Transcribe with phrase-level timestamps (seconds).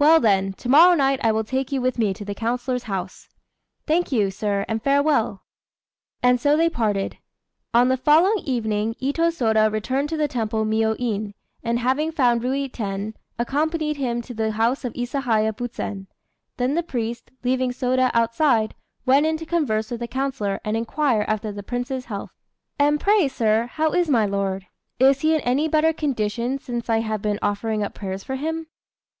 [0.00, 3.28] "Well, then, to morrow night I will take you with me to the councillor's house."
[3.86, 5.44] "Thank you, sir, and farewell."
[6.24, 7.18] And so they parted.
[7.72, 12.42] On the following evening Itô Sôda returned to the temple Miyô In, and having found
[12.42, 16.08] Ruiten, accompanied him to the house of Isahaya Buzen:
[16.56, 18.74] then the priest, leaving Sôda outside,
[19.06, 22.32] went in to converse with the councillor, and inquire after the Prince's health.
[22.76, 24.66] "And pray, sir, how is my lord?
[24.98, 28.66] Is he in any better condition since I have been offering up prayers for him?"